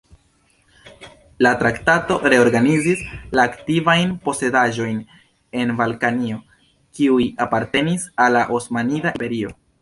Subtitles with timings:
[1.45, 3.03] La traktato reorganizis
[3.39, 4.97] la antikvajn posedaĵojn
[5.65, 6.41] en Balkanio
[7.01, 9.55] kiuj apartenis al la Osmanida Imperio.